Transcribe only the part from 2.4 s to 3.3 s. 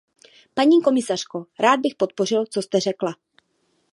co jste řekla.